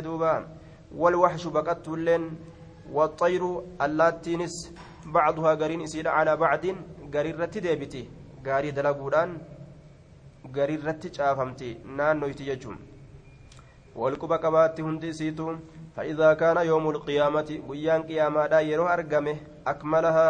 [0.00, 0.48] دوبا
[0.96, 2.24] والوحش بقت اللين
[2.92, 3.42] والطير
[3.84, 4.54] اللاتينس
[5.06, 6.64] بعضها قرين يسير على بعض
[7.14, 8.08] قريرة ديبتي.
[8.46, 9.30] قاري دلقودان
[10.56, 11.70] قريرة شافمتي.
[11.96, 12.76] نانو يتيجم
[13.96, 15.56] والكبا قباتي هندي سيتو.
[15.96, 19.36] فإذا كان يوم القيامة ويان قياما دا يرو أرقمه
[19.66, 20.28] أكملها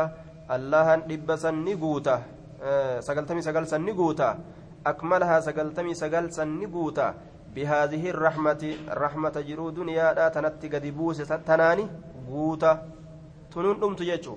[0.54, 2.16] الله لبسا نقوتا.
[2.62, 4.38] أه سقلتمي سقلسا نقوتا.
[4.86, 7.14] أكملها سقلتمي سقلسا نقوتا.
[7.54, 8.62] بهذه الرحمة
[9.04, 11.84] رحمة جرو دنيا لا تنتي قد بوس تناني
[12.28, 12.72] قوتا
[13.52, 14.36] تنون دمت يجو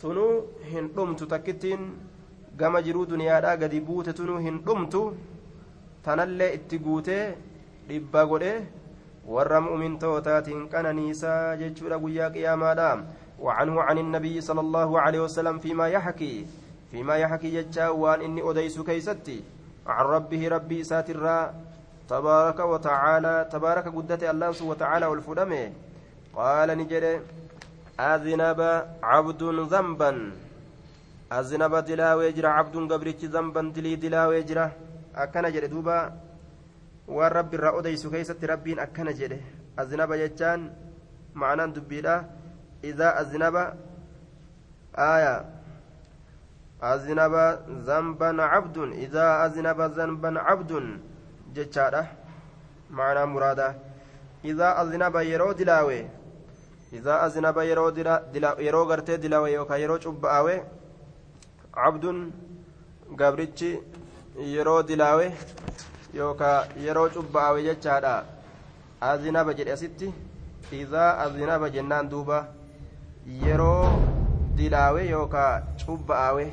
[0.00, 0.26] تنو
[0.70, 1.80] هن دمت تكتين
[2.58, 5.00] gama jiruu duniyaadhaa gadi buute tunuu hin dhumtu
[6.04, 7.24] tanallee itti guutee
[7.88, 8.52] dhibba godhe
[9.36, 12.90] warra mu'mintootaatiin qananiisaa jechuudha guyyaa qiyaamaadha
[13.44, 16.46] وعنه عن النبي صلى الله عليه وسلم فيما يحكي
[16.90, 19.42] فيما يحكي يجا وان إني أديس كيستي.
[19.86, 21.50] عن ربه ربي ساتر
[22.08, 25.72] تبارك وتعالى تبارك قدت الله سبحانه وتعالى والفدمه.
[26.34, 27.20] قال نجري
[28.00, 28.60] أذنب
[29.02, 30.12] عبد ذنبا.
[31.32, 34.66] أذنب دلاوي جرا عبد قبرتش ذنبا دلي دلاوي جرا
[35.16, 35.98] أكن جري دوبا.
[37.08, 39.40] والرب الرأوديس كيست ربين أكن جري.
[39.80, 40.60] أذنب جتان
[41.34, 42.24] معنى دبيلا.
[42.84, 43.56] إذا أذنب
[44.98, 45.36] آية.
[46.82, 47.34] أذنب
[47.88, 48.78] ذنبا عبد.
[49.04, 50.72] إذا أذنب ذنبا عبد.
[51.56, 52.02] jechaadha.
[52.90, 53.74] Maanaa muraada.
[54.50, 55.98] Izaa azinaba yeroo dilaawe
[56.96, 57.90] izaa azinaba yeroo
[58.66, 60.54] yeroo gartee dilaawe yookaan yeroo cubba'awe
[61.86, 62.18] abduun
[63.20, 63.70] gabrichi
[64.54, 65.26] yeroo dilaawe
[66.18, 68.14] yookaan yeroo cubba'awe jechaadha.
[69.00, 70.12] Azinaba jedhe asitti
[70.80, 72.38] idaa azinaba jennaan duuba.
[73.46, 73.88] Yeroo
[74.56, 76.44] dilaawe yookaan cubba'awe.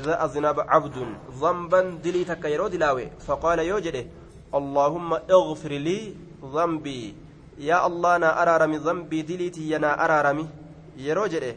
[0.00, 4.06] Azinaba cabdun zamban dilii takka yeroo dilaawe faqaala yoo jedhe
[4.52, 6.14] allaahumma اغفر لي
[6.54, 7.14] ذنبي.
[7.58, 10.48] يا الله نا أرارمي ذنبي دليتي يا نا أرارمي.
[10.96, 11.56] يرو جده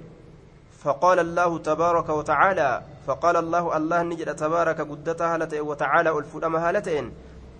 [0.79, 7.11] فقال الله تبارك وتعالى فقال الله الله نجد تبارك قدتها هالتين وتعالى الفلم هالتين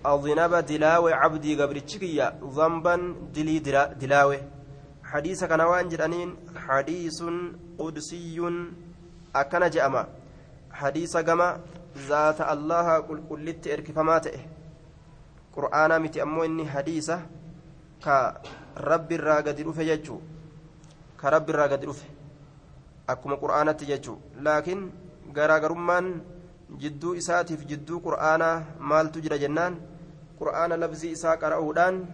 [0.04, 2.94] أظنب دلاوي عبدي قبل الشكية ذنبا
[3.34, 3.58] دلي
[4.00, 4.38] دلاوي.
[5.04, 7.18] حديث كان وانجرانين حديث
[7.78, 8.38] قدسي
[9.36, 10.02] أكن جأما.
[10.80, 11.48] hadiisa gama
[12.08, 14.40] zaata allaha qulqullitti erkifamaa ta'e.
[15.56, 17.20] Qur'aana miti ammoo inni hadiisa
[18.04, 18.16] ka
[18.88, 20.20] rabbiirraa gadi dhufe jechuu.
[21.16, 22.06] Ka rabbiirraa gadi dhufe.
[23.08, 24.18] Akkuma qur'aanatti jechuu.
[24.48, 24.82] Laakiin
[25.38, 26.10] garaagarummaan
[26.82, 29.80] jidduu isaatiif jidduu qur'aanaa maaltu jira jennaan?
[30.40, 32.04] Qur'aana labzii isaa qara'uudhaan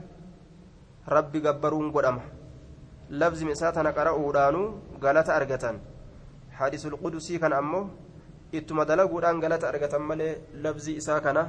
[1.16, 2.22] rabbi gabbaruun godhama.
[3.10, 5.80] Labzim isaa tana qara'uudhaanuu galata argatan.
[6.58, 7.88] Hadisul qudusii kan ammoo
[8.52, 10.32] ittuma dalaguudhaan galata argatan malee
[10.64, 11.42] labzii isaa kana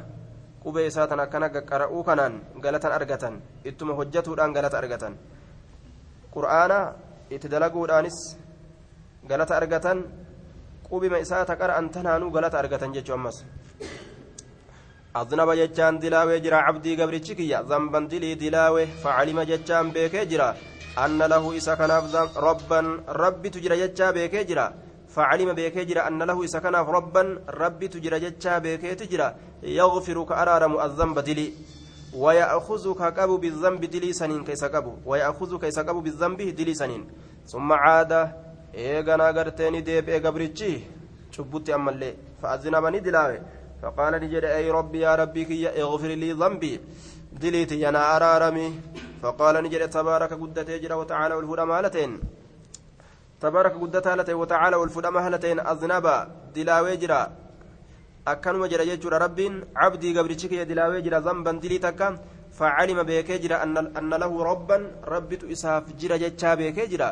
[0.63, 2.33] qubee isaa tana akkana qara'uu kanaan
[2.63, 3.33] galatan argatan
[3.69, 5.13] ittuma hojjatuudhaan galata argatan
[6.35, 6.79] qur'aana
[7.35, 8.17] itti dalaguudhaanis
[9.29, 9.97] galata argatan
[10.89, 13.43] qubima isaa ta qara'an tanaanuu galata argatan jechuu ammas
[15.21, 20.49] أذنب جتان دلاوي جرا عبدي قبرتش كيا ذنبا دلي دلاوي فعلم جتان بيكي جرا
[21.05, 22.03] أن له إسا كناف
[22.47, 22.79] ربا
[23.21, 24.65] ربي تجرى جتا بيكي جرا
[25.15, 29.27] فعلم بيكي جرا أن له إسا كناف ربا ربي تجرى جتا بيكي تجرى.
[29.63, 31.47] يغفرك أرارم الذنب دلي.
[32.13, 37.03] ويأخذك كابو بالذنب دلي سنين كيس كابو ويأخذك كيس كابو بالذنب دلي سنين.
[37.47, 38.13] ثم عاد
[38.73, 40.69] eeganaa garteeni deebi'e gabrichi
[41.33, 43.37] cubbutti ammallee fa'azinamani dilaawe
[43.83, 46.79] فقال نجد أي ربي يا ربي كي اغفر لي ذنبي.
[47.33, 48.79] دليتي ينا أرارمي.
[49.21, 52.11] فقال نجد تبارك قدت يجرى وتعالى والهدى مالتين.
[53.43, 56.15] تبارك قدت هالتين وتعالى والهدى مالتين أذنبا
[56.55, 57.21] دلاوي جرى
[58.31, 59.39] أكنما جرى يجرى رب
[59.81, 62.01] عبدي قبرتك يا دلاوي جرى ذنبا دليتك
[62.57, 64.77] فعلم بيكي جرى أن, أن له ربا
[65.13, 67.09] ربت إساف جرى جتشا بيكي جرى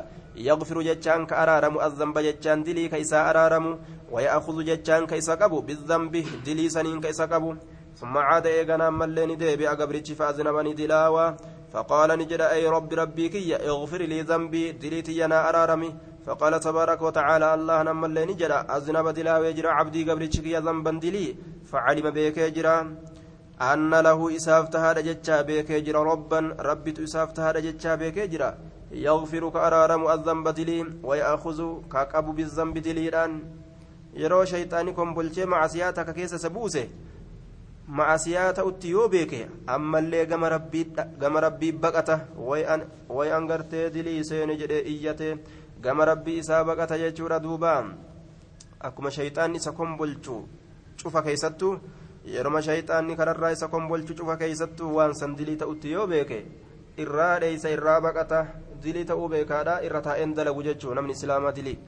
[0.48, 3.66] يغفر جتشان كأرارم الذنب جتشان دلي كيسا أرارم
[4.14, 6.14] ويأخذ جتشان كيسا قبو بالذنب
[6.46, 7.52] دلي سنين كيسا قبو
[8.00, 11.26] ثم عاد إيغانا ملين ديبي أقبرتش فأذنبني دلاوة
[11.74, 15.96] فقال نجد أي رب ربي كي اغفر لي ذنبي دليتي ينا أرارمي.
[16.26, 21.36] فقال تبارك وتعالى الله نما اللي نجد أذنب دلاوة يجرى عبدي قبرتش كي ذنبا دلي.
[21.72, 22.76] فعلم بيك يجرى
[23.62, 25.38] أن له إساف تهاد جتشا
[25.78, 26.40] يجرى ربا
[26.70, 28.50] ربي إساف تهاد جتشا بيك يجرى
[28.92, 30.80] يغفر كأرارم الذنب دلي.
[31.04, 31.60] ويأخذ
[31.94, 33.34] كأبو بالذنب دليلان
[34.14, 36.82] yeroo shayxaani kombolchee macasiyaata ka keessa sabuuse
[37.88, 39.40] macasiyaa ta'utti yoo beeke
[39.76, 45.38] ammallee gama rabbii baqata way an gartee dilii seene jedhee
[45.82, 47.74] gama rabbii isaa baqata jechuudha duuba
[48.80, 50.36] akkuma shayxaanni isa kombolchu
[51.02, 51.74] cufa keessattuu
[52.26, 56.40] yeroma shayxaanni kararraa isa kombolchu cufa keessattuu waan san dilii ta'utti yoo beeke
[56.98, 58.46] irraa dheeysa irraa baqata
[58.84, 61.80] dilii ta'uu beekaadha irra taa'een dalagu jechuu namni islaamaa dilii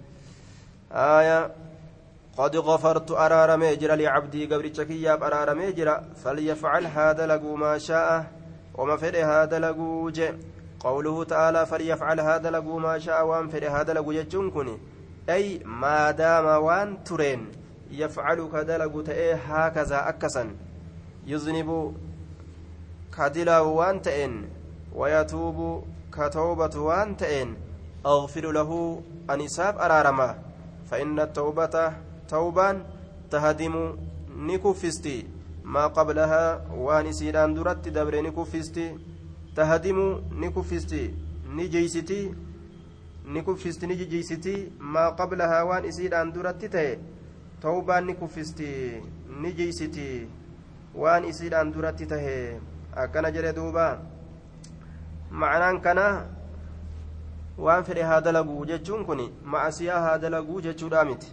[1.08, 1.44] aayaa
[2.38, 8.26] قد غفرت أرارمي جرا لعبدي قبل كياب أرارمي جرا فليفعل هذا لقو ما شاء
[8.78, 10.10] وما فر هذا لقو
[10.84, 14.78] قوله تعالى فليفعل هذا لقو ما شاء وان فر هذا لقو يجنكني
[15.30, 17.48] أي ما دام وان ترين
[17.92, 20.56] يفعل كذا لقو تأي هكذا أكسا
[21.28, 21.96] يذنب
[23.18, 24.34] كدلا وان تئن
[24.96, 25.84] ويتوب
[26.14, 27.56] كتوبة وان تئن
[28.06, 30.36] أغفر له أنساب أرارما.
[30.92, 31.94] فإن التوبة
[32.30, 32.84] توبان
[33.32, 33.96] تهدم
[34.38, 35.28] نكفستي.
[35.64, 38.98] ما قبلها وان سيدان درت دبر نكفستي.
[39.56, 40.00] تهدم
[40.42, 41.14] نكفستي
[41.50, 42.34] نجيستي
[43.26, 46.98] نكفستي نجيستي ما قبلها وان سيدان درت تهي
[47.62, 49.02] توبان نكفستي
[49.42, 50.28] نجيستي
[50.96, 52.60] وان سيدان درت تهي
[52.96, 53.86] akkana jedhe duuba
[55.32, 56.26] ma'anaan kana
[57.58, 59.22] waan fedhe haa dalaguu jechuun kun
[59.56, 61.32] ma'asiyaa haa dalaguu jechuudha miti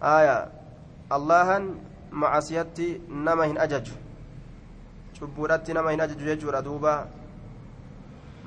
[0.00, 0.36] aya
[1.10, 1.68] allahan
[2.24, 2.88] ma'asiyatti
[3.28, 3.94] nama hin ajaju
[5.22, 6.92] cubbuudhatti nama hin ajaju jechuudha duuba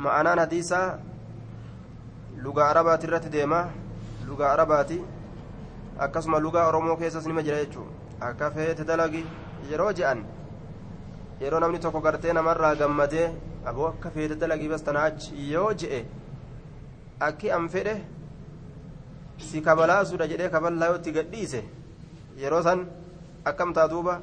[0.06, 0.88] ma'anaan hadiisaa
[2.46, 3.60] lugaa arabaati irratti deema
[4.30, 4.98] lugaa arabaati
[6.08, 7.86] akkasuma lugaa oromoo keessas nima jira jechuu
[8.30, 9.24] akka feete dalagi
[9.70, 10.26] yeroo je'an
[11.46, 13.26] yeroo namni tokko gartee namarraa gammadee
[13.72, 16.04] aboo akka feete dalagii bastana achi yoo je'e
[17.30, 17.96] akki an fedhe
[19.48, 21.64] si kabalaasuudha jedhee kaballaa yoo itti gadhiise
[22.44, 22.88] yeroo san
[23.54, 24.22] akkam taa duuba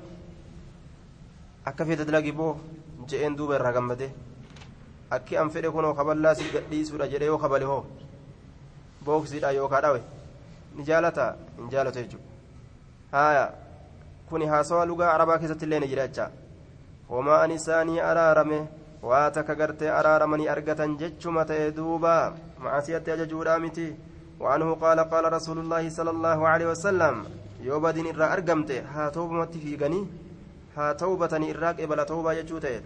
[1.70, 2.52] akka feete dalagii boo
[3.08, 4.10] je'een duuba irraa gammadee
[5.16, 7.82] akki an fedhe kunoo kaballaa si gadhiisuudha jedhee yoo kabale hoo
[9.04, 10.00] booksiidha yookaa dhawe
[10.76, 11.26] ni jaalata
[11.56, 12.28] hin jaalatu jechuudha
[13.16, 13.44] haaya
[14.28, 16.30] kuni haasawa lugaa arabaa keessatti illee ni jira jechaa
[17.10, 18.62] homaan isaanii araarame
[19.10, 22.16] waa takka gartee araaramanii argatan jechuma ta'e duuba
[22.64, 23.86] macasiyatti ajajuudha miti
[24.42, 27.14] وعنه قال قال رسول الله صلى الله عليه وسلم
[27.62, 30.06] يوبد إرى أرقمت ها توبة في غني
[30.76, 32.80] ها توبة إراك إبلا توبة يجوته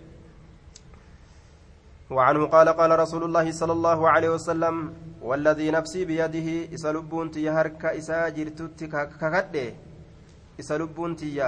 [2.10, 4.76] وعنه قال قال رسول الله صلى الله عليه وسلم
[5.22, 9.66] والذي نفسي بيده إسلبون تي هرك إسا جرتت ككده
[10.60, 11.42] إسلبون تي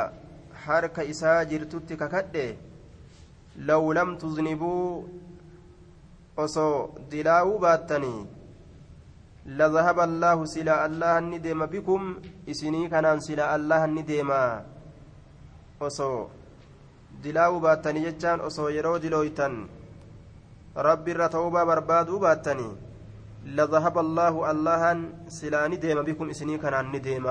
[0.66, 2.56] هرك إسا جرتت ككده
[3.58, 5.02] لو لم تذنبوا
[6.44, 8.26] osoo dilaawuu baattanii
[9.58, 12.00] لذهب الله سلا الله ندم بكم
[12.50, 13.82] إسني كان سلا الله
[15.78, 16.26] ندم أصو
[17.22, 19.54] دلاو باتني جتان أصو يرو دلويتن
[20.76, 22.70] ربي الرتوبة بربادو باتني
[23.56, 24.82] لذهب الله الله
[25.28, 27.26] سلا ندم بكم إسني كان ندم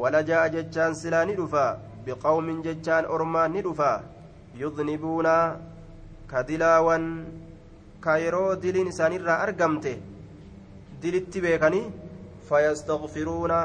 [0.00, 1.66] ولجاء جتان سلا ندفا
[2.06, 3.92] بقوم جتان أرمان ندفا
[4.60, 5.28] يذنبون
[6.30, 7.04] كدلاوان
[8.04, 9.96] كايرو دلين سانيرا أرقمته
[11.02, 11.92] dilitti beekanii
[12.48, 13.58] fayastaghfiruuna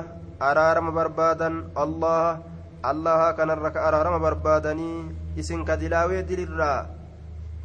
[0.47, 2.50] araarama barbaadan allaha
[2.83, 6.89] allaha kanarra ka araarama barbaadanii isin ka dilaawee dilirraa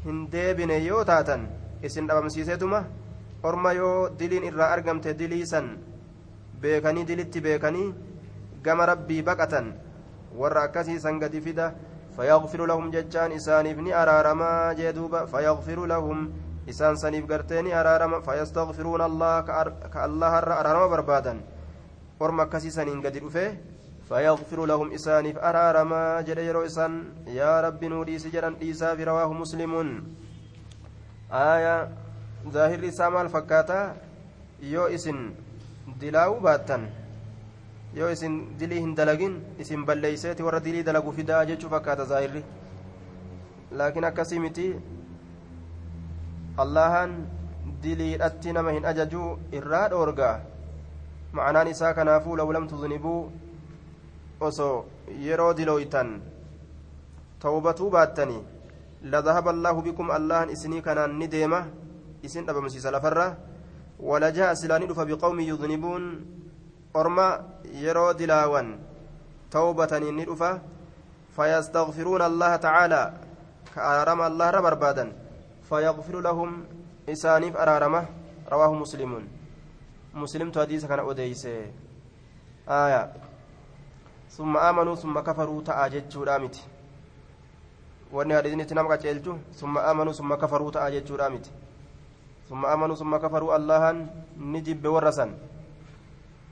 [0.05, 1.49] hin deebine yoo taatan
[1.83, 2.85] isin dhabamsiiseetuma
[3.43, 5.71] orma yoo diliin irraa argamte diliisan
[6.61, 7.95] beekanii dilitti beekanii
[8.63, 9.73] gama rabbii baqatan
[10.41, 11.73] warra akkasiisan gadi fida
[12.17, 15.27] fayaghfiru lahum jechaan isaaniif ni araaramaa jee duuba
[15.93, 16.29] lahum
[16.67, 21.39] isaan saniif garteeni araarama fayastaghfiruuna allah ka allaharra araarama barbaadan
[22.21, 23.76] orma akkasii gadi dhufe
[26.49, 26.99] yeroo isaan
[27.39, 29.89] yaa rabbi nuu dhiisi jedhan dhiisaaf rawaahu muslimuun
[31.39, 31.73] aaya
[32.57, 33.79] zaahirri isaa maal fakkaata
[34.73, 35.19] yoo isin
[36.03, 36.85] dilaa'uu baattan
[38.01, 39.35] yoo isin dilii hin dalagin
[39.65, 42.45] isin balleeyseeti warra dilii dalagu fidaa jechuu fakkaata zaahirri
[43.81, 44.69] laakiin akkasii miti
[46.65, 47.17] allahan
[47.83, 49.25] diliidhatti nama hin ajaju
[49.63, 50.37] irraa dhoorgaa
[51.41, 53.19] ma'anaan isaa kanaafuu law lam tuznibuu
[54.41, 54.85] osoo
[55.27, 56.21] yeroo dilooytan
[57.41, 58.57] tawbatuu baattanii
[59.03, 61.61] لذهب الله بكم الله إسني كان نديمة
[62.25, 63.37] إسن أبا مسيس لفرة
[64.01, 66.03] ولجاء سلاني بقوم يذنبون
[66.97, 67.29] أرما
[67.85, 68.69] يرو دلاوان
[69.51, 70.53] توبة ندفة
[71.37, 73.03] فيستغفرون الله تعالى
[73.75, 75.07] كأرم الله رب بربادا
[75.69, 76.51] فيغفر لهم
[77.09, 78.03] إسانيف أرارمة
[78.53, 79.13] رواه مسلم
[80.15, 81.45] مسلم حديث كان أديس
[82.69, 83.03] آية
[84.31, 86.63] ثم آمنوا ثم كفروا تأجج رامتي
[88.13, 91.51] wanni hadiisni nama qaceelchu summa amanuu summa kafaruu ta'a jechuudha miti
[92.49, 94.07] summa amanuu summa kafaruu allahan
[94.39, 95.35] ni jibbe warra san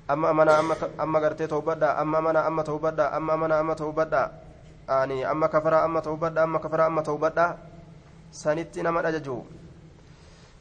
[0.08, 0.58] amma amana
[0.98, 4.22] amma gartee ta'ubbadha amma amana amma ta'ubbadha amma amana amma ta'ubbadha
[4.88, 7.46] ani amma kafara amma ta'ubbadha amma kafara amma ta'ubbadha
[8.34, 9.38] سنت نما أججو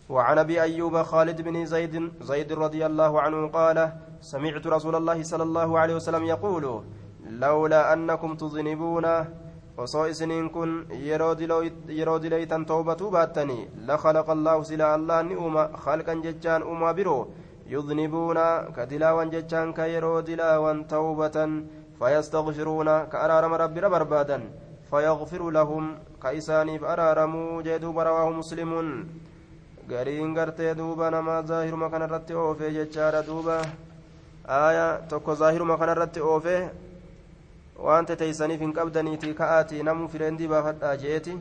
[0.10, 3.78] وعن ابي ايوب خالد بن زيد زيد رضي الله عنه قال
[4.22, 6.84] سمعت رسول الله صلى الله عليه وسلم يقول
[7.30, 9.06] لولا انكم تذنبون
[12.70, 17.22] tawbatuu baattanii lakalaqa allaahu silaa allah ni uuma halqan jechaan uumaa biroo
[17.74, 21.52] yudnibuuna ka dilaawan jechaan ka yeroo dilaawan tawbatan
[22.00, 24.44] fayastakfiruuna ka araarama rabbira barbaadan
[24.92, 28.90] fayagfiru lahum ka isaaniif araaramuu jee duuba rawaahu muslimuun
[29.90, 33.58] gariin gartee duuba nama zaahiruma kanarratti oofee jechaadha duuba
[34.62, 36.62] aaya tokko zaahiruma kanarratti oofee
[37.78, 39.34] waan teteeysaniif hin qabdaniiti.
[39.34, 41.38] Ka'aati namuu fireendii baafadhaa je'eeti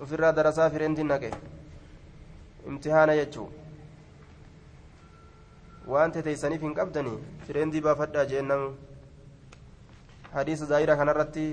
[0.00, 1.30] ofirraa darasaa fireendii naqe.
[2.66, 3.48] Imtihaana jechuu.
[5.86, 8.70] Waan teteeysaniif hin qabdanii fireendii baafadhaa je'en namu
[10.36, 11.48] hadiisa zaahira kanarratti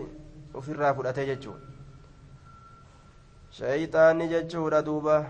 [0.54, 1.56] ofirraa fudhatee jechuu.
[3.60, 5.26] Shayxaanni jechuudha duuba.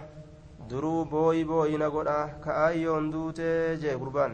[0.69, 2.15] Duruu booyi booyi na godha.
[2.43, 4.33] Ka'aayyoon duutee jee gurbaan.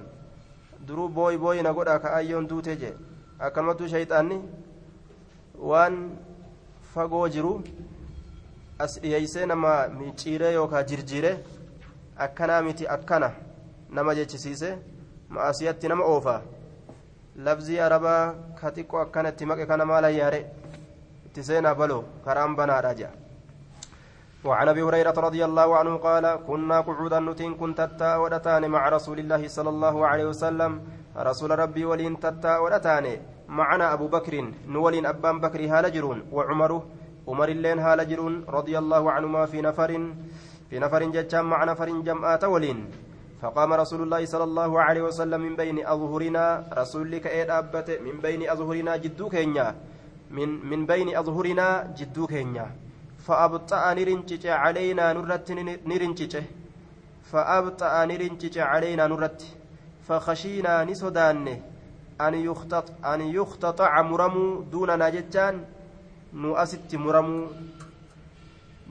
[0.88, 2.00] Duruu booyi booyi na godha.
[2.00, 2.94] Ka'aayyoon duutee jee
[3.46, 4.38] akkanumatu shayxaanni
[5.70, 5.96] waan
[6.94, 7.54] fagoo jiru
[8.86, 11.32] as dhiyeeysee nama micciiree yookaan jirjiire
[12.26, 13.30] akkanaa miti akkana
[13.90, 14.70] nama jechisiise
[15.30, 16.36] ma'asiyatti nama oofa
[17.46, 18.24] labzii arabaa
[18.62, 20.40] ka xiqqoo akkana itti maqe kana maala yaare
[21.26, 23.24] itti seenaa baloo karaan banaadha jedha
[24.44, 27.80] وعن ابي هريره رضي الله عنه قال كنا قعودا نتين كنت
[28.24, 30.72] ودتان مع رسول الله صلى الله عليه وسلم
[31.18, 33.06] رسول ربي ولين تتا ودتان
[33.48, 34.34] معنا أبو بكر
[34.68, 36.72] نولين أبان بكر هالجرون وعمر
[37.28, 39.92] عمر اللين هالجرون رضي الله عنهما في نفر
[40.70, 42.80] في نفر ججام مع نفر جمعات ولين.
[43.42, 47.46] فقام رسول الله صلى الله عليه وسلم من بين أظهرنا رسول لك إيه
[48.02, 49.76] من بين أظهرنا جدو كينيا.
[50.32, 52.68] من من بين أظهرنا جدو كينيا.
[53.28, 55.52] فأبطأ نرنجج علينا نرت
[55.86, 56.34] نرنجج.
[57.32, 59.42] فأبطأ نرنجج علينا نرت.
[60.08, 61.48] فخشينا نسودان
[62.22, 65.56] أن يختط أن يختطع مرمو دوننا جتان
[66.34, 67.48] نؤست مرمو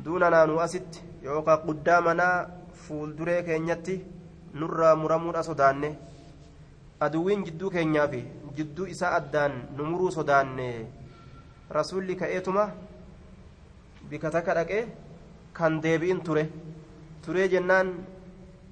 [0.05, 0.91] دوننا نؤست
[1.23, 2.29] يوقع قدامنا
[2.89, 3.97] فولدري كينيتي
[4.55, 5.95] نرى مرمو أسودان
[7.03, 8.19] aduwwiin jidduu keenyaa fi
[8.57, 10.67] jidduu isaa addaan nu muruu sodaanne
[11.77, 12.65] rasuulli ka'eetuma
[14.11, 14.83] bika takka dhaqee
[15.59, 16.45] kan deebi'in ture
[17.25, 17.91] turee jennaan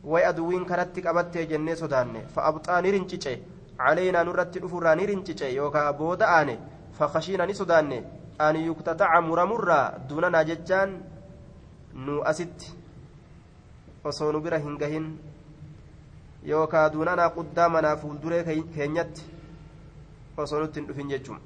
[0.04, 2.26] way aduwiin karatti qabattee jennee sodaanne.
[2.34, 3.42] Fa'abxaa ni rincice.
[3.76, 6.58] Caleeynaa nurratti dhufurraa ni rincice yookaan booda aane.
[6.98, 8.02] Fakashiina ni sodaanne.
[8.38, 10.94] An yuktataca muramurraa dunanaa jechaan
[11.94, 12.72] nu asitti
[14.04, 15.06] osoo nu bira hin gahin
[16.48, 19.22] yookaan quddaa quddaamanaa fuulduree keenyatti
[20.36, 21.40] osoo nutti hin dhufin jechuun.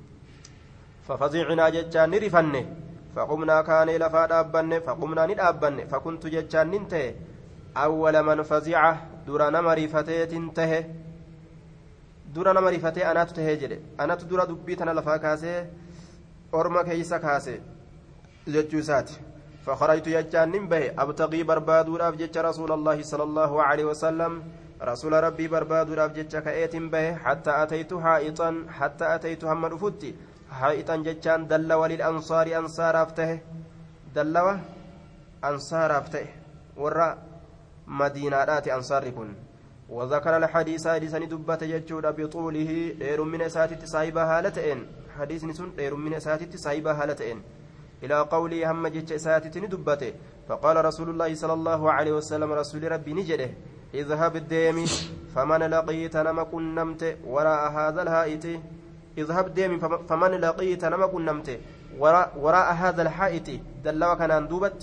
[1.06, 2.66] Fafazicnaa jechaan ni rifanne.
[3.14, 4.80] Faqumnaa kaanee lafaa dhaabbanne.
[4.80, 5.86] Faqumnaa ni dhaabbanne.
[5.86, 7.33] Fakuntu jechaan nin ta'e.
[7.74, 10.84] فكنت جتان ننته أول من فزعه درا نمري فتيت انتهى
[12.34, 15.66] درا نمري فتي أنا تتهجد أنا تدرا دبيتنا لفا كاسي
[16.54, 17.60] أرما كيسا كاسي
[18.48, 19.10] جتشوسات
[19.66, 24.42] فخرجت جتان ننبه أبتغي بربادو راف جتش رسول الله صلى الله عليه وسلم.
[24.82, 30.14] رسول ربي بربادو راف جتش كأيت به حتى أتيت حائطا حتى أتيت هم رفتي
[30.50, 33.40] حائطا جتان دلوا للأنصار أنصار أفته
[34.14, 34.56] دلوا
[35.44, 36.26] أنصار أفته
[36.76, 37.33] ورا
[37.86, 38.36] مدينة
[38.76, 39.34] أنصار كن.
[39.88, 44.86] وذكر الحديث حديثا دبت جتشود بطوله دير من أساتت صاحبة هالتين.
[45.18, 47.42] حديث نسون دير من أساتت صاحبة هالتين.
[48.02, 50.12] إلى قوله هم جتش أساتت دبته
[50.48, 53.50] فقال رسول الله صلى الله عليه وسلم رسول ربي نجده
[53.94, 54.84] اذهب الديم
[55.34, 58.44] فمن لقيت نما كنمت وراء هذا الهائت
[59.18, 61.48] اذهب ديم فمن لقيت نما كنمت
[61.98, 63.48] وراء, وراء هذا الحائط
[63.84, 64.80] دلوا كان دوبت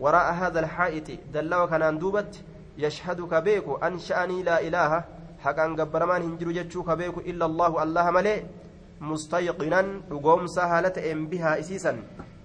[0.00, 2.40] وراء هذا الحائط دلوا كان دوبت
[2.78, 3.96] يشهدك بيك أن
[4.44, 5.04] لا إله.
[5.38, 8.42] حقا قبرمان هنجر جتشوك بيك إلا الله الله ملئ.
[9.00, 11.92] مستيقنا رقوم سهلة إن بها إسيسا.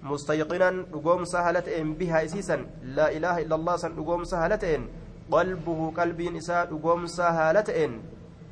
[0.02, 2.56] مستيقنا رقوم سهلة إن بها إسيسا.
[2.82, 4.82] لا إله إلا الله سن رقوم سهلة إن.
[5.30, 7.92] قلبه قلبي نساء رقوم سهلة إن.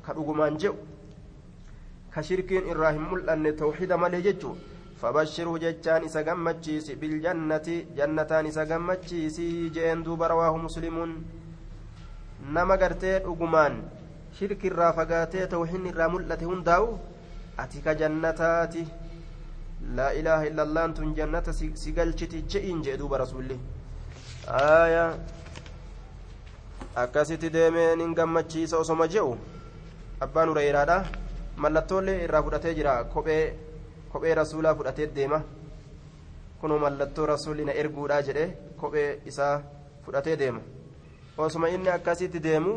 [0.07, 0.75] كرقمان جو.
[2.17, 4.55] كشركين إراهيم ملأن توحيد ملي جتشو.
[5.01, 9.37] فبشره جتان إسا قمتشيس بالجنة جنتان إسا قمتشيس
[9.75, 10.97] جين دوب رواه مسلم.
[12.55, 13.75] نما قرتي رقمان
[14.37, 16.85] شرك الرا فقاتي توحين الرا ملأت هنداو.
[17.59, 18.85] أتيك جنتاتي.
[19.97, 21.47] لا إله إلا الله أنتم جنة
[21.83, 23.59] سيقلشتي جئين جئ دوب رسوله
[24.49, 25.07] آية.
[26.97, 29.37] akkasitti deemee nin gammachiisa osoma je'u
[30.25, 30.97] abbaan hureyraadha
[31.63, 33.45] mallattoolee irraa fudhatee jira kophee
[34.13, 35.43] kophee rasuulaa fudhatee deema
[36.61, 38.45] kunoo mallattoo rasuulli na erguudhaa jedhe
[38.81, 39.55] kophee isaa
[40.05, 40.61] fudhatee deema
[41.39, 42.73] osuma inni akkasitti deemu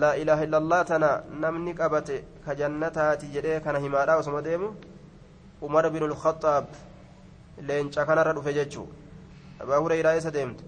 [0.00, 1.10] laa ilaaha illallah tana
[1.44, 4.68] namni qabate ka jannataati jedhee kana himaadha osuma deemu
[5.62, 6.66] umar bin ulkhaxaab
[7.68, 8.86] leenca kanarra dhufe jechuu
[9.62, 10.64] abaa hureyraa isa deemte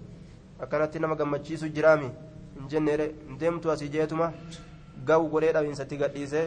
[0.64, 2.10] akkanatti nama gammachiisu jiraami
[2.56, 4.32] hin jenneere hin deemtu asii jeetuma
[5.10, 6.46] gawu godhee dhabiinsatti gadhiisee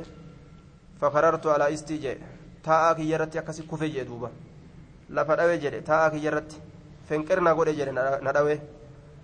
[2.98, 4.30] kiyya irratti akkasi kufe jee duuba
[5.10, 6.58] lafa dhawe jedhe taa'aa kiyya irratti
[7.10, 7.92] fenqirna godhe jedhe
[8.26, 8.56] na dhawe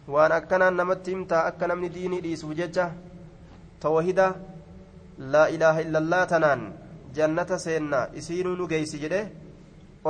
[0.08, 2.86] waan akkanaan namatti himtaa akka namni diinii dhiisuuf jecha
[3.80, 4.28] tawhida
[5.34, 6.62] laa ilaaha illallaa tanaan
[7.16, 9.22] jannata seenna isiinuu nu geeysi jedhe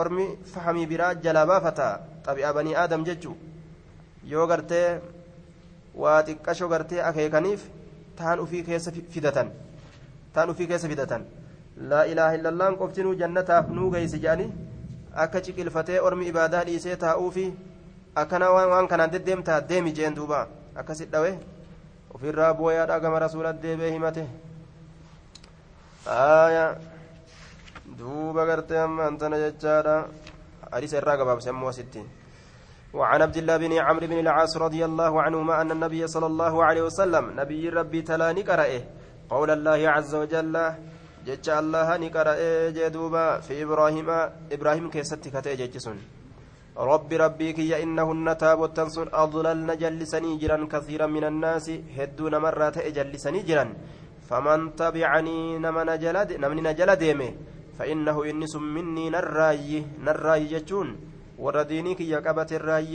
[0.02, 1.88] ormi fahamii biraa jalaa baafata
[2.26, 3.36] xabi'a banii aadam jechuu
[4.34, 4.88] yoo gartee
[6.04, 7.62] waa xiqqasho gartee akeekaniif
[8.16, 9.52] taan ufii keessa fidatan
[10.34, 11.26] taan ufii keessa fidatan
[11.78, 14.52] laa ilaaha illallaan qoftinuu jannataaf nuu geeysi jedhanii
[15.24, 17.46] akka ciqilfatee ormi ibaadaa dhiisee taa'uufi
[18.16, 21.32] akkana waan kanaan deddeemtaa deemi jeen duuba akkasit dhawe
[22.14, 24.26] ofirraa booyaadha gama rasuulat deebee himate
[26.08, 26.72] aayaa
[28.00, 29.96] duuba gartee amma antana jechaadha
[30.72, 32.10] hadisa irraa gabaabse ammoo asittiin
[32.94, 36.82] وعن عبد الله بن عمرو بن العاص رضي الله عنهما أن النبي صلى الله عليه
[36.82, 38.82] وسلم نبي ربي تلاني قرأه
[39.30, 40.56] قول الله عز وجل
[41.28, 42.34] جج الله نقرأ
[42.78, 44.10] جدوبا في إبراهيم
[44.56, 45.98] إبراهيم كيست كتئ ججسون
[46.78, 53.40] ربي ربي كي إنهن تابوت تنصر أضللن جلسني جرا كثيرا من الناس هدون مرات جلسني
[53.50, 53.66] جرا
[54.30, 57.04] فمن تبعني نمن جلد نمن جلد
[57.78, 59.70] فإنه إنس مني نراي
[60.06, 60.88] نراي جتون
[61.44, 62.94] ورديني كي يقبت الراي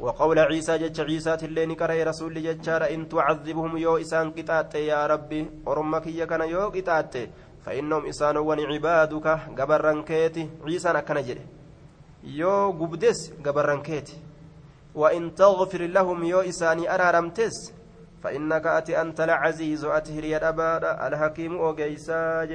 [0.00, 5.50] وقول عيسى جج عيسى تلين كري رسول ججار إن تعذبهم يو إسان قطات يا ربي
[5.66, 7.14] ورمك يكن يو قطات
[7.64, 9.26] فإنهم إسان ون عبادك
[9.58, 10.48] قبرن كيتي.
[10.66, 11.44] عيسى نكن جري.
[12.24, 14.16] يو قبدس قبرن كيتي.
[14.94, 17.56] وإن تغفر لهم يو إساني أرارمتس
[18.22, 22.46] فإنك أتي أنت العزيز أتهري الأباد الحكيم أوغيسا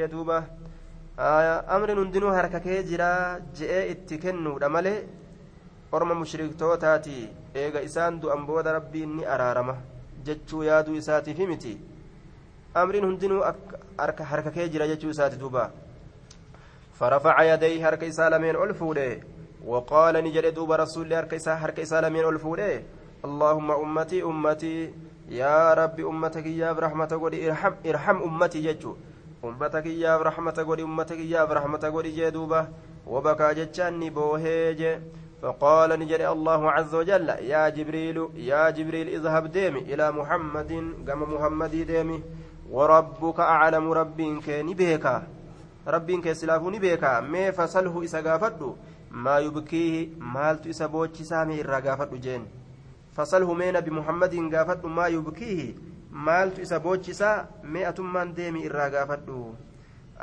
[1.18, 5.06] amri hundinuu harka kee jira je'ee itti kennuudha malee
[5.98, 7.24] orma mushriktootaatii
[7.64, 9.76] eega isaan du'an booda rabbiin ni araarama
[10.28, 11.74] jechuu yaaduu isaatiif miti
[12.82, 13.42] amriin hundinuu
[14.32, 15.72] harka kee jira jechuu isaati duuba
[17.00, 19.20] فرفع يديه هرك إسالمين ألفوده
[19.66, 22.82] وقال نجد دوب رسول هرك إسا هرك إسالمين ألفوده
[23.26, 24.94] اللهم أمتي أمتي
[25.30, 28.94] يا رب أمتك يا برحمة قولي ارحم ارحم أمتي ججو
[29.44, 32.68] godhi ummata kiyyaaf rahmata godhi jee duuba
[33.06, 35.02] wabakaa jechaan ni boohee jee
[35.44, 40.72] فقال نجري الله عز وجل يا جبريل يا جبريل اذهب ديمي إلى محمد
[41.08, 42.24] قام محمد ديمي
[42.72, 45.24] وربك أعلم ربك نبيكا
[45.88, 48.76] ربك سلافو نبيكا ما فصله إسقافد
[49.12, 52.44] ما يبكيه مالت إسبوتش سامي إرقافد جين.
[53.16, 55.76] فصله مين بمحمد قافد ما يبكيه
[56.14, 59.38] maaltu isa boochisaa mi'atummaan deemi irraa gaafadhu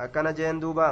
[0.02, 0.86] akkana jeen duuba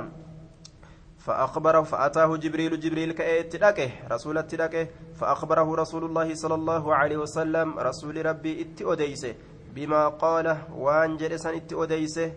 [1.19, 3.13] فأخبره فأتاه جبريل جبريل
[3.53, 9.35] دقه رسول التدقه فأخبره رسول الله صلى الله عليه وسلم رسول ربي ات أديسه
[9.75, 12.33] بما قال وان جلسان ات أديسه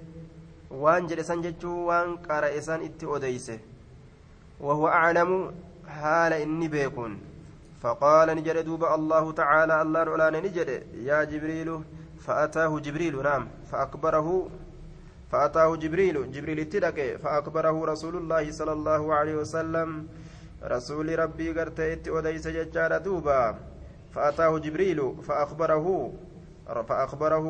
[0.71, 3.59] وان جلسان ججو وان قرأسان ات أديسه
[4.59, 5.51] وهو أعلم
[5.87, 7.19] حال إني بيكون.
[7.81, 11.81] فقال نجد دوب الله تعالى الله العلان نجد يا جبريل
[12.25, 14.49] فأتاه جبريل نعم فأكبره
[15.31, 20.07] فأتاه جبريل جبريل اتدك فأكبره رسول الله صلى الله عليه وسلم
[20.63, 23.71] رسول ربي قرتيت وديس ججار دوبا.
[24.11, 26.13] فأتاه جبريل فأخبره
[26.87, 27.47] فأخبره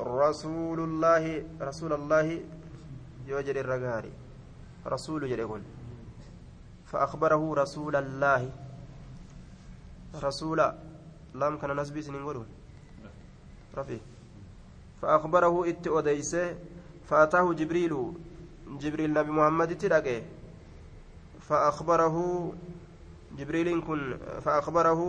[0.00, 2.40] رسول الله رسول الله
[3.26, 4.12] يوجد الرجاري
[4.86, 5.62] رسول يقول
[6.86, 8.50] فأخبره رسول الله
[10.22, 10.58] رسول
[11.34, 12.44] لم كان نسبي سنين
[13.76, 13.98] رفي
[15.04, 16.56] فأخبره إت أديسه
[17.08, 17.92] فأتاه جبريل
[18.80, 20.22] جبريل نبي محمد تلقى
[21.48, 22.16] فأخبره
[23.38, 24.00] جبريل كن
[24.44, 25.00] فأخبره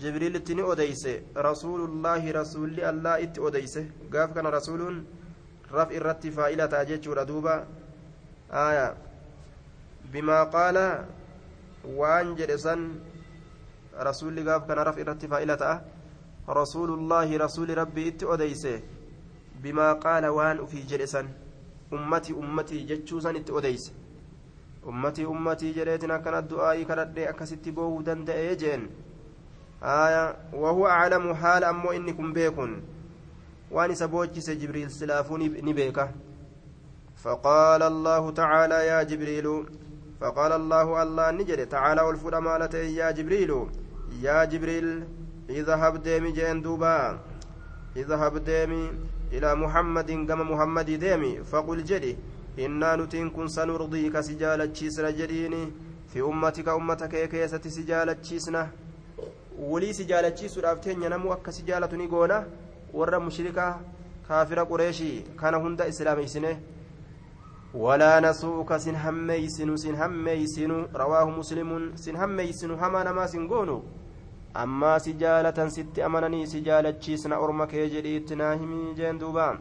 [0.00, 5.04] جبريل تني أديسه رسول الله رسول الله إت أديسه قاف كان رسول
[5.72, 7.56] رفع الرت فائلة تاجج ردوبا
[8.52, 8.88] آية.
[10.12, 11.04] بما قال
[11.84, 12.74] وان جلسا
[14.00, 15.62] رسول قاف كان رفع الرت فائلة
[16.48, 18.80] رسول الله رسول ربي إت أديسه
[19.62, 21.28] بما قال وان في جلسا
[21.92, 23.92] أمتي أمتي جتشوسا إت أديسه
[24.86, 28.88] أمتي أمتي جريتنا كانت دعائي كانت أكست بو دندئ جين
[29.82, 32.82] آية وهو أعلم حال أمو إنكم بيكن.
[33.70, 36.10] وان سبوجس جبريل سلافوني نبيكه.
[37.16, 39.66] فقال الله تعالى يا جبريل
[40.20, 43.66] فقال الله الله نجري تعالى والفود مالته يا جبريل.
[44.22, 45.08] يا جبريل
[45.50, 47.18] اذهب ديمي جين دوبا.
[47.96, 48.90] اذهب ديمي
[49.32, 51.44] إلى محمد كما محمد ديمي.
[51.44, 52.16] فقل جدي
[52.58, 55.72] إنا نتين كن سنرضيك سجالة تشيسنا جديني.
[56.12, 58.70] في أمتك أمتك كيسة سجالة تشيسنا.
[59.58, 62.46] ولي سجالة تشيسنا أفتين ينمو أكا سجالة نيقونا
[62.94, 63.80] ورى مشركة
[64.28, 65.22] كافر قريشي.
[65.40, 66.60] كان هند إسلامي سنة.
[67.74, 73.26] ولا نسوك سن هميسن سن هميسن رواه مسلم سن هميسن هما نما
[74.54, 79.56] سنقونو أما سجالة ست أمنني سجالة شيسنا أرمك يجري تناهمي جندوبان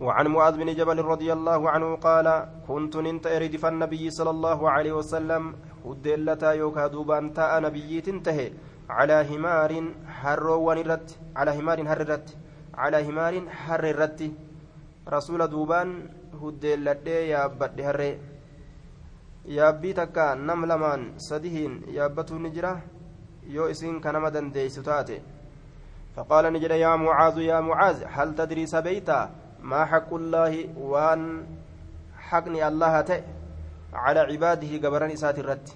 [0.00, 2.26] وعن معاذ بن جبل رضي الله عنه قال
[2.68, 5.54] كنت ننت أريد فالنبي صلى الله عليه وسلم
[5.86, 8.52] هدلتا يوكا دوبان تاء نبي تنتهي
[8.90, 9.72] على همار
[10.20, 12.26] حر ونرت على همار هررت
[12.74, 14.20] على همار حررت
[15.08, 15.88] رسول دوبان
[16.42, 18.16] هدلتي يا بدي
[19.46, 22.95] yaabbii takka nam lamaan sadihiin yaabbatuun ni jira.
[23.48, 25.20] Yoo isiin kanama dandeeysu taate
[26.16, 29.30] فقال نجد يا معاذ يا معاذ هل تدري سبيتا
[29.60, 31.44] ما حق الله وان
[32.16, 33.20] حقني الله تئ
[33.92, 35.68] على عباده قبران إسات الرد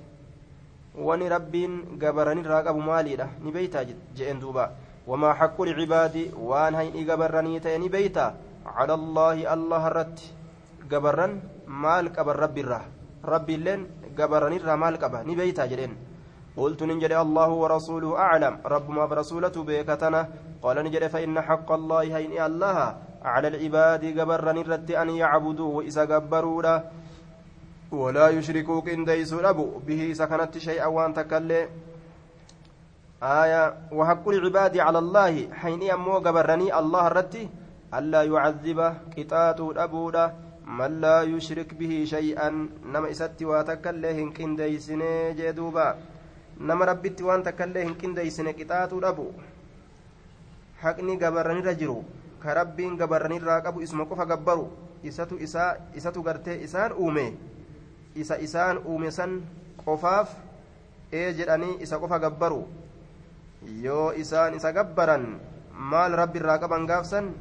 [0.97, 3.85] wani rabbiin gabaranirraa qabu maaliidha ni beeytaa
[4.17, 4.65] je'een duuba
[5.07, 10.33] wamaa haqqu lcibaadi waan hayni gabarranii ta'e ni beeyta cala allaahi allah irratti
[10.91, 12.85] gabarran maal qaban rabbiirraa
[13.33, 13.87] rabbiilleen
[14.19, 15.95] gabarranirraa maal qaba ni beeytaa jedheen
[16.61, 20.29] قلت نجد الله ورسوله أعلم رب ما برسولته بيكتنا.
[20.63, 22.79] قال نجد فإن حق الله هين الله.
[23.25, 26.79] على العباد قبرا نرد أن يعبدوه وإذا قبروا
[27.93, 31.69] ولا يشركوا كنديس أبو به سكنت شيئا وان تكلي
[33.23, 35.35] آية وحق العباد على الله.
[35.53, 37.49] حين أمو قبرني الله رتي
[37.95, 38.81] ألا يعذب
[39.17, 40.25] قطاط أبودا
[40.79, 42.49] من لا يشرك به شيئا.
[42.93, 45.03] نما إسات واتكلي كنديسن
[45.37, 45.89] جدوبا.
[46.61, 49.27] نما ربت وان تكلي كنديسن قطاط أبو
[50.83, 51.99] حقني قبرني رجرو
[52.43, 54.67] كربين قبرني راقبو اسمه كفا قبرو
[55.01, 57.33] isatu isaa isatu gartee isaan uume
[58.15, 59.41] isa isaan uume san
[59.85, 60.29] qofaaf
[61.13, 62.61] ee jedhanii isa qofa gabbaru
[63.85, 65.25] yoo isaan isa gabbaran
[65.73, 67.33] maal rabbi irraa qaban gaafsan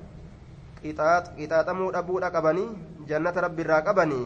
[0.84, 2.70] qixaaxamuu dhabuudha qabanii
[3.12, 4.26] jannata rabbi irraa qabanii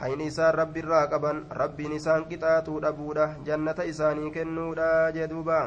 [0.00, 5.60] hayni isaan rabbi irraa qaban rabbiin isaan qixaaxuu dhabuudha jannata isaanii kennuudha jeduuba.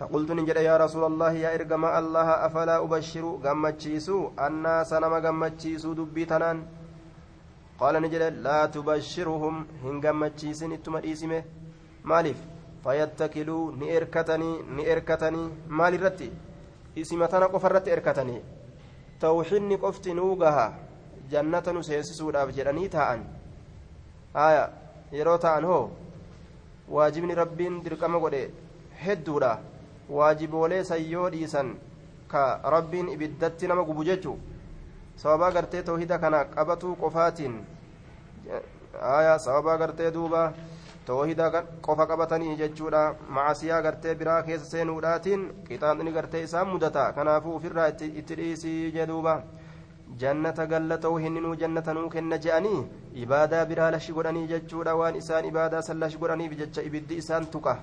[0.00, 6.24] فقلت نجد يا رسول الله يا إرجما الله أفلا أبشر جمتشيسو الناس نما جمتشيسو دبي
[6.30, 6.58] تنان
[7.80, 9.54] قال نجد لا تبشرهم
[9.84, 11.42] هنجمتشيسن اتما إيسمه
[12.10, 12.38] مالف
[12.84, 15.42] فيتكلوا نئركتني نئركتني
[15.78, 16.30] مال الرتي
[17.00, 18.36] إسمتنا قفرت إركتني
[19.20, 20.66] توحيني قفت نوغها
[21.32, 23.20] جنة نسيسسو الأبجراني تاءن
[24.36, 24.68] آية
[25.12, 25.90] yeroo ta'an hoo
[26.88, 28.42] waajibni rabbiin dirqama godhe
[29.04, 29.58] hedduudha
[30.18, 31.72] waajiboolee san yoo dhiisan
[32.28, 34.36] ka rabbiin ibiddatti nama gubu jechuu
[35.22, 37.56] sababaa gartee toohida kana qabatuu qofaatiin
[39.14, 40.42] aayaa sababaa gartee duuba
[41.06, 41.50] toohida
[41.86, 43.02] qofa qabatanii jechuudha
[43.36, 47.88] macasiyaa gartee biraa keessa seenuudhaatiin qixaanni gartee isaan mudata kanaafuu ofirraa
[48.20, 49.34] itti dhiisii jedhuuba
[50.22, 52.80] jannata galla ta'uu hinninuu jannata nuu kenna je'anii
[53.24, 57.74] ibaadaa biraa lashi godhanii jechuudha waan isaan ibaadaa san lashi godhaniif jecha ibiddi isaan tuqa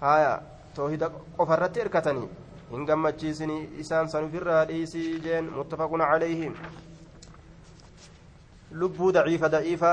[0.00, 0.32] haaya
[0.78, 2.28] toohida qofarratti hirkatanii
[2.72, 6.50] hin gammachiisini isaan san ofirraa dhiisii jeen muttafaqun calayhi
[8.82, 9.92] lubbuu daciifa daciifa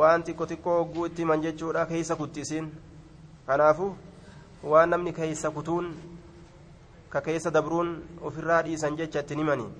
[0.00, 2.72] waan xiqqo xiqqoo hogguu itti himan jechuudha keeysa kutti isiin
[3.46, 3.86] kanaafu
[4.72, 5.94] waan namni keeysa kutuun
[7.14, 7.94] ka keeysa dabruun
[8.30, 9.70] ofirraa dhiisan jecha ittiin himanii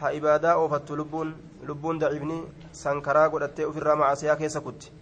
[0.00, 2.38] ha ibaadaa oofattu lubbuun daciifni
[2.82, 4.92] sankaraa godhattee ofirraa macasiyaa keessa kutti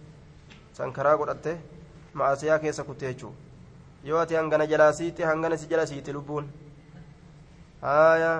[0.77, 1.57] sankaraa godhattee
[2.13, 3.37] macasiyaa keessa kutte jechuudha
[4.09, 6.49] yoo ati hangana jalaa siite hangana si jala siite lubbuun
[7.81, 8.31] haaya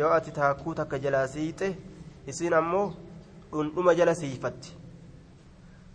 [0.00, 1.72] yoo ati taakkuu takka jalaa siite
[2.26, 2.86] isiin ammoo
[3.52, 4.76] dhundhuma jala siifatti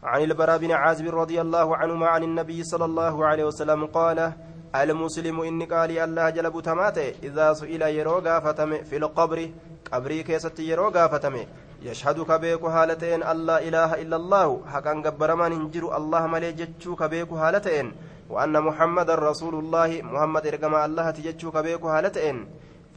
[0.06, 4.34] عن البراء بن عازب رضي الله عنهما عن النبي صلى الله عليه وسلم قال
[4.84, 9.50] المسلم إني قال الله جلب تماته إذا سئل يروغا فتم في القبر
[9.92, 11.36] قبري كيست يروغا فتم
[11.82, 17.32] يشهد كبيك هالتين الله إله إلا الله حقا قبر من انجر الله ملي جتشو كبيك
[17.34, 17.88] هالتين
[18.30, 22.38] وأن محمد رسول الله محمد إرقما الله تجتشو كبيك هالتين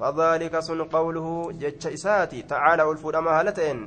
[0.01, 3.79] فذلك سن قوله جتش إساتي تعالى والفرما هالتين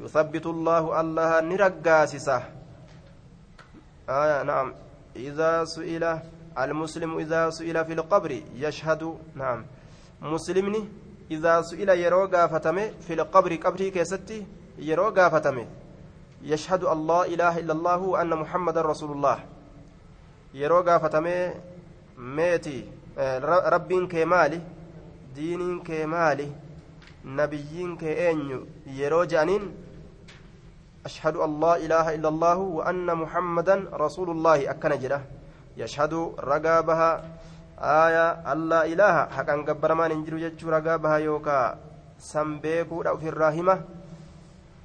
[0.00, 2.42] يثبت الله الله نرقاسسة.
[4.08, 4.74] آية نعم.
[5.16, 6.04] إذا سئل
[6.64, 9.64] المسلم إذا سئل في القبر يشهد نعم.
[10.22, 10.88] مسلمني
[11.30, 14.46] إذا سئل يرو غافتمه في القبر قبري كيستي
[14.78, 15.66] يرو غافتمه.
[16.42, 19.38] يشهد الله إله إلا الله وأن محمد رسول الله.
[23.18, 24.60] rabbiin kee maali
[25.36, 26.52] diiniin kee maali
[27.24, 29.72] nabiyyiin kee eenyu yeroo je'aniin
[31.06, 34.74] أشهد لا إله إلا الله وأن محمدا رسول الله.
[35.78, 37.22] أكن جرة يشهد رقابها.
[37.78, 39.26] آية ألا إله.
[39.30, 41.78] حقا قبر ما ننجر جتش رقابها يوكا.
[42.18, 43.80] سنبيكو أو في الراهمة.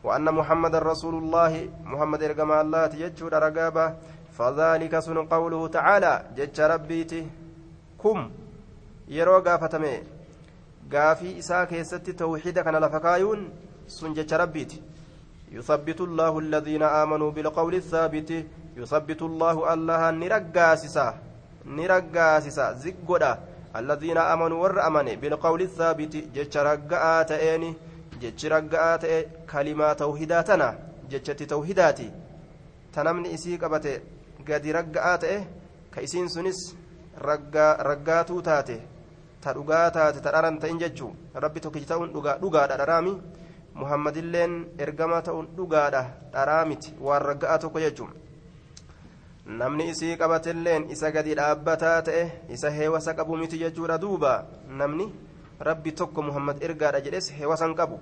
[0.03, 1.69] وأن محمدا رسول الله.
[1.86, 3.93] محمد إرقما الله تجتش رقابة.
[4.38, 6.13] فذلك سن قوله تعالى.
[6.38, 7.27] جتش ربيتي.
[8.03, 8.32] كم.
[9.08, 9.95] يرو قافتمي.
[10.93, 13.49] قافي إساء كيست توحيد كان لفكايون.
[13.88, 14.82] سن جتش ربيتي.
[15.51, 18.45] يثبت الله الذين آمنوا بالقول الثابت.
[18.78, 21.08] يثبت الله الله نرقاسسا
[21.66, 23.32] نرقاسسا زقودا
[23.80, 27.70] الذين آمنوا ور أمن بالقول الثابت جتش رقاء تأني
[28.22, 29.04] جتش رقاء
[29.52, 30.70] كلمة توحيداتنا
[31.12, 32.10] جتش توحيداتي.
[32.94, 33.96] تنمني إسي قبته
[34.48, 35.42] قد رقاء تأه
[35.94, 36.60] كإسين سنس
[37.22, 37.78] رقاء
[38.44, 38.80] تاتي.
[39.44, 41.12] ta dhugaa taate ta dharan ta'in jechuu
[41.44, 43.14] rabbi tokkichi ta'uun dhugaadha dharaami
[43.82, 44.54] muhammadilleen
[44.86, 46.04] ergama ta'uun dhugaadha
[46.36, 48.14] dharaa miti waan ragga'a tokko jechuun
[49.45, 54.45] namni isii qabatilleen isa gadi dhaabbataa ta'e isa heewasa qabu miti jechuudha duuba
[54.82, 55.08] namni
[55.60, 57.99] rabbi tokko muhammad ergaadha jedhes heewasan qabu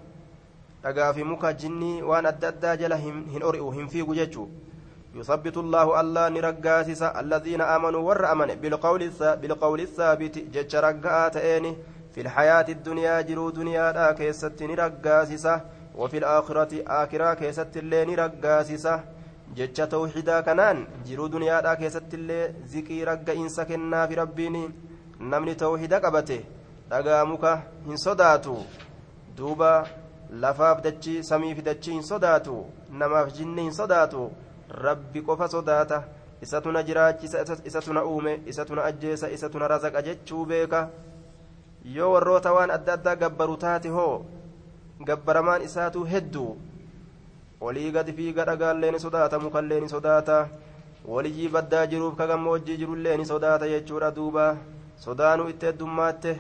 [0.84, 4.50] dhagaa fi muka jinnii waan adda addaa jala hin ori'u hin fiigu jechuu
[5.16, 11.38] يثبت الله الله نرقاسس الذين آمنوا ور أمن بالقول بالقول الثابت جج رقات
[12.14, 15.46] في الحياة الدنيا جرو دنيا لا كيست نرقاسس
[15.96, 18.88] وفي الآخرة آخرة كيست اللي نرقاسس
[19.56, 22.44] jecha tawxiidaa kanaan jiruu duniyaadhaa keessatti illee
[22.76, 24.58] ziqii ragga'iinsa kennaafi rabbiin
[25.34, 26.38] namni tawxiida qabate
[26.94, 27.52] dhagaa muka
[27.90, 28.56] hin sodaatu
[29.38, 29.74] duuba
[30.46, 32.56] lafaaf dachii samiif dachii hin sodaatu
[33.04, 34.32] namaaf jinni hin sodaatu
[34.88, 36.04] rabbi qofa sodaata.
[36.42, 40.90] Isatu na jiraachisa isatu na uume isatu na ajjeesa isatu na razaqa jechuu beeka.
[41.96, 44.26] Yoo warroota waan adda addaa gabbaru taate hoo
[45.10, 46.58] gabbaramaan isaatu hedduu.
[47.68, 50.38] Olii gadi fiiga dhagaallee ni sodaata mukallee ni sodaata
[51.14, 54.46] waliyyii baddaa jiruuf ka gammoojjii jirullee ni sodaata jechuudha duuba
[55.06, 56.34] sodaanuu itti heddummaatti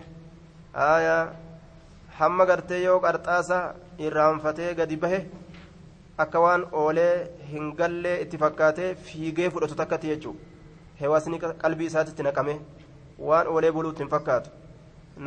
[0.88, 1.22] aayaa
[2.20, 3.60] hamma gartee yoo qarxaasa
[4.08, 5.20] irraanfatee gadi bahe
[6.26, 7.14] akka waan oolee
[7.52, 10.40] hin gallee itti fakkaatee fiigee fudhatu takkatti jechuudha
[11.02, 12.60] heewasni qalbii isaatitti naqame
[13.30, 14.50] waan oolee buluutti hin fakkaatu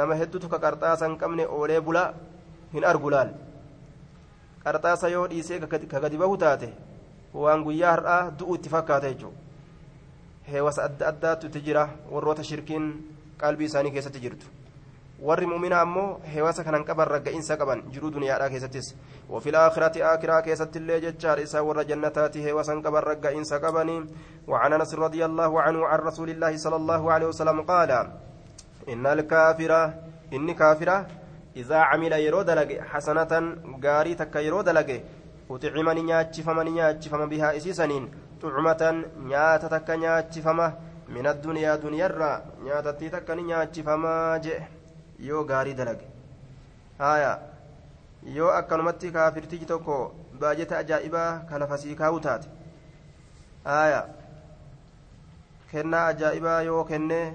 [0.01, 2.07] nama hedduutu ka qarxaasa hin qabne oolee bulaa
[2.77, 3.31] hin argu laal
[4.65, 6.69] qarxaasa yoo dhiisee ka gadi bahu taate
[7.35, 9.39] waan guyyaa har'aa du'u itti fakkaata jechuudha
[10.53, 12.93] heewasa adda addaatu itti jira warroota shirkiin
[13.39, 14.47] qalbii isaanii keessatti jirtu.
[15.21, 21.01] warri mu'mina ammoo heewasa kanan qaban ragga'insa qaban jiruu duniyaadhaa keessattis الآخرة آخرة كيست اللي
[21.01, 24.05] ججار إسا ور جنتات هيوسا قبل رقئنس قبني
[24.49, 27.91] وعن أنس رضي الله عنه عن رسول الله صلى الله عليه وسلم قال
[28.89, 29.73] إن الكافر
[30.33, 31.07] إني كافرة
[31.57, 33.33] يرود لك حسنة
[33.85, 35.05] قاري تك يرود لك
[35.49, 38.05] وتعمني نياتش فمن نياتش فمن بها إسيسنين
[38.43, 38.83] طعمة
[39.29, 40.67] نيات تك نياتش فما
[41.09, 42.33] من الدنيا دنيا الرا
[42.65, 44.61] نياتتي تك نياتش فما جئ
[45.19, 46.07] yoo gaarii dalage
[46.99, 47.31] haya
[48.37, 49.99] yoo akkanumatti kaafirtichi tokko
[50.41, 52.49] baajeta ajaa'ibaa ka lafa sii kaa'u taate
[53.65, 54.01] haya
[55.71, 57.27] kennaa ajaa'ibaa yoo kennee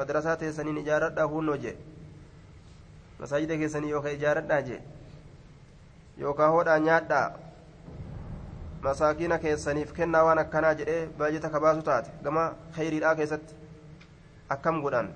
[0.00, 1.76] madrasaa teessaniin ijaaradhaa hunnoo jee
[3.20, 4.82] masaajida keessanii yookaan ijaaradhaa jee
[6.24, 7.26] yookaan hodhaa nyaadhaa
[8.88, 13.54] masaakiina keessaniif kennaa waan akkanaa jedhee baajeta kabaasu taate gama khayriidhaa keessatti
[14.56, 15.10] akkam godhan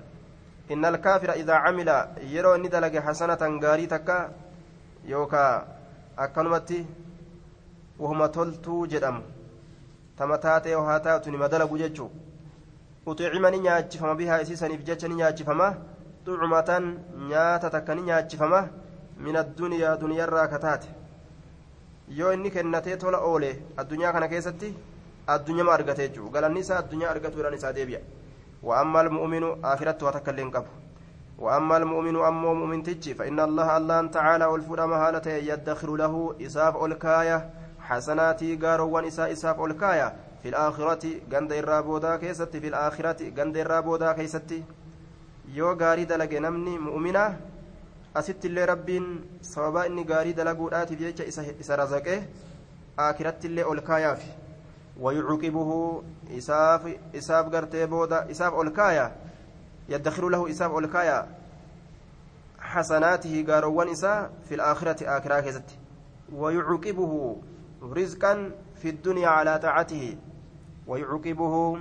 [0.73, 1.89] إن الكافر إذا عمل
[2.35, 4.31] يرو إني دلق حسنة غاري تكا
[5.05, 5.67] يوكا
[6.17, 6.85] أكنمتي
[7.99, 9.21] وهما تلتو جدم
[10.17, 12.09] تمتاتي وهاتات نما دلق ججو
[13.05, 15.67] uxicimani nyaachifama bihaa isiisaniif jecha ni nyaachifama
[17.29, 18.67] nyaata takka ni nyaachifama
[19.17, 20.89] min addunyaa duniyarraa kataate
[22.17, 24.75] yoo inni kennatee tola oole addunyaa kana keessatti
[25.27, 28.01] addunyama argate jechuu galanni isaa addunyaa argatuudhaan isaa deebi'a
[28.65, 30.67] وأما المؤمن آخرة وتكلم قبل
[31.39, 37.49] وأما المؤمن أمو مؤمن تجي فإن الله الله تعالى والفرام هالة يدخر له إساف الكاية
[37.79, 44.63] حسناتي قارو ونساء إساف الكاية في الآخرة قند الرابودا كيستي في الآخرة قند الرابودا كيستي
[45.53, 47.35] yoo gaarii dalage namni mu'mina
[48.13, 49.05] asitti illee rabbiin
[49.41, 51.23] sababa inni gaarii dalaguudhaatiif jecha
[51.59, 52.23] isa razaqee
[52.97, 54.45] aakiratti illee ol kaayaafi
[55.01, 56.01] ويعقبه
[56.37, 59.15] إساف إساف قرتي بودا إساف أولكايا
[59.89, 61.27] يدخر له إساف أولكايا
[62.59, 65.69] حسناته قاروان إساء في الآخرة آخرة كزت
[66.33, 67.37] ويعقبه
[67.83, 70.17] رزقا في الدنيا على طاعته
[70.87, 71.79] ويعقبه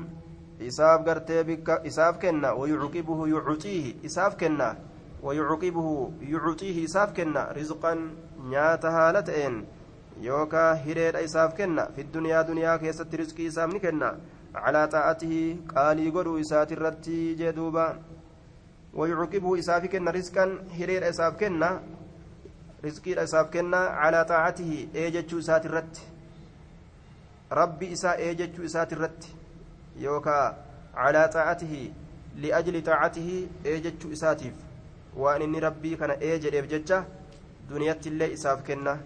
[0.61, 4.77] isaaf gartee bikka isaaf kenna wayucuqibuhu yucuxiihi isaaf kenna
[5.23, 8.11] wayucuqibuhu yucuxiihi isaaf kenna rizqan
[8.51, 9.67] nyaata haala ta'een
[10.23, 14.15] yookaa hireedha isaaf kenna fiddunyaa duniyaa keessatti rizqii isaaf ni kenna
[14.55, 15.43] calaa xaa'atihi
[15.75, 17.87] qaalii godhuu isaati irratti jee duuba
[18.95, 21.71] wayucuqibuhu isaafi kenna rizqan hireedha isaaf kenna
[22.85, 26.03] rizqiidha isaaf kenna calaa xaa'atihi eejechuu isaati irratti
[27.61, 29.35] rabbi isaa eejechuu isaati irratti
[30.03, 30.55] yookaa
[30.95, 31.83] calaa xaa'atihi
[32.43, 34.55] liajli xaa'atihi ee jechuu isaatiif.
[35.17, 37.05] Waan inni rabbii kana ee jedheef jecha
[37.71, 38.97] duniyattiillee isaaf kenna.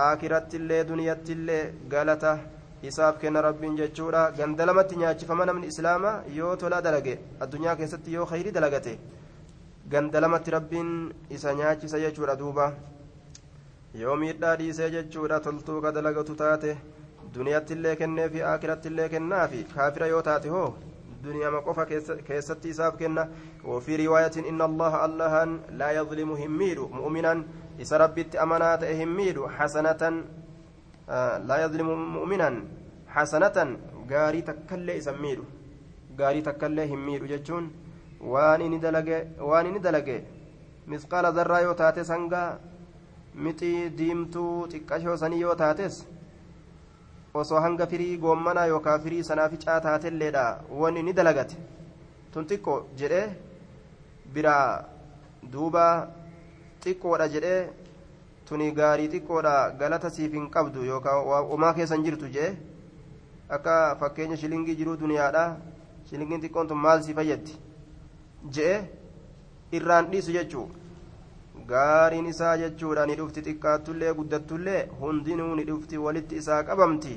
[0.00, 1.62] Aakirattiillee duniyattiillee
[1.94, 2.38] galata
[2.82, 4.30] isaaf kenna rabbiin jechuudha.
[4.38, 8.98] Ganda lamatti nyaachifama namni islaama yoo tolaa dalage addunyaa keessatti yoo khayri dalagate
[9.92, 10.90] ganda lamatti rabbiin
[11.30, 12.72] isa nyaachisa jechuudha duuba.
[13.94, 16.76] Yoo miidhaa dhiisee jechuudha toltuu dalagatu taate
[17.34, 20.70] duniyaattillee kennee fi akirattillee kennaa fi kaafira yoo taate hoo
[21.24, 21.84] دنيا قفا
[22.28, 23.28] كيست إساف كنا
[23.64, 25.32] وفي رواية إن الله الله
[25.80, 27.32] لا يظلم هميد مؤمنا
[27.82, 30.02] إسا ربت أمانات هميد حسنة
[31.08, 32.48] آه لا يظلم مؤمنا
[33.14, 33.56] حسنة
[34.10, 35.38] غاري تكلي إسميد
[36.20, 37.64] غاري تكلي هميد جتشون
[38.32, 39.18] waan inni dalage
[39.48, 40.16] waan inni dalage
[40.90, 42.58] misqaala zarraa yoo taate sangaa
[43.44, 45.94] mixii diimtuu xiqqashoo sanii yoo taates
[47.40, 50.44] osoo hanga firii goommanaa yookaan firii sanaaficaa taatelleedha
[50.80, 51.56] wanni ni dalagate
[52.32, 53.26] tun xiqqoo jedhee
[54.34, 54.66] biraa
[55.52, 55.84] duuba
[56.84, 57.60] xiqqoodha jedhee
[58.48, 62.56] tuni gaarii xiqqoodha galata siif hin qabdu yookaan homaa keessan jirtu jedhee
[63.58, 65.44] akka fakkeenya shilingii jiruu duniyaadha
[66.10, 67.56] shilingiin xiqqoon tun maal si fayyaddi
[68.58, 68.78] jedhee
[69.80, 70.66] irraan dhiisu jechuu
[71.70, 77.14] gaariin isaa jechuudha ni dhufti xiqqaattullee guddattullee hundinuu ni dhufti walitti isaa qabamti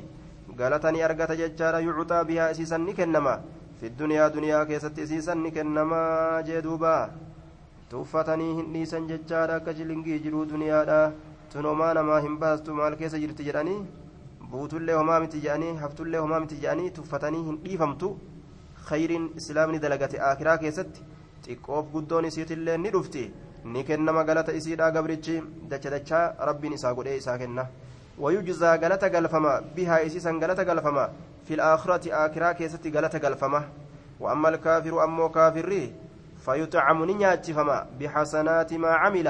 [0.58, 3.36] galata ni argata jechaadha yucuxaa bihaa isiisan ni kennama
[3.80, 6.94] fi duniyaa keessatti isiisan ni kennamaa jee duuba
[7.90, 11.00] tuffatanii hin dhiisan jechaadha akka shilingii jiruu duniyaadha
[11.54, 13.80] tun homaa namaa hin baastu maal keessa jirti jedhanii
[14.52, 18.14] buutullee homaa miti jedhanii haftullee homaa miti jedhanii tuffatanii hin dhiifamtu
[18.90, 21.06] khayriin islaamni dalagate akiraa keessatti
[21.48, 23.24] xiqqoof guddoon isiitillee ni dhufti
[23.74, 27.66] ni kennama galata isiidha gabrichi dacha dachaa rabbiin isaa godhee isaa kenna.
[28.20, 31.10] ويجزى غلطة غلفما بها إسيسا غلطة غلفما
[31.48, 33.64] في الآخرة آكرا كيستي غلطة غلفما
[34.20, 35.94] وأما الكافر أمو كافري
[36.46, 39.28] فيطعم نياتفما بحسنات ما عمل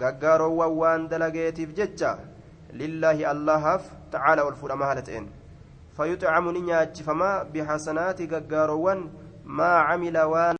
[0.00, 2.18] غغارو وان دلغيتيف ججا
[2.72, 3.80] لله الله
[4.12, 5.24] تعالى والفرما هالتين
[5.96, 8.86] فيطعم نياتفما بحسنات غغارو
[9.58, 10.50] ما عمل وان